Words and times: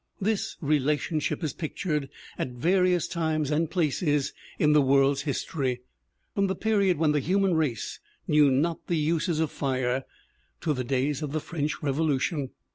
This 0.19 0.57
relation 0.61 1.19
ship 1.19 1.43
is 1.43 1.53
pictured 1.53 2.09
at 2.35 2.49
various 2.53 3.07
times 3.07 3.51
and 3.51 3.69
places 3.69 4.33
in 4.57 4.73
the 4.73 4.81
world's 4.81 5.21
history, 5.29 5.81
from 6.33 6.47
the 6.47 6.55
period 6.55 6.97
when 6.97 7.11
the 7.11 7.19
human 7.19 7.53
race 7.53 7.99
knew 8.27 8.49
not 8.49 8.87
the 8.87 8.97
uses 8.97 9.39
of 9.39 9.51
fire 9.51 10.05
to 10.61 10.73
the 10.73 10.83
days 10.83 11.21
of 11.21 11.33
the 11.33 11.39
French 11.39 11.83
Revolution. 11.83 12.49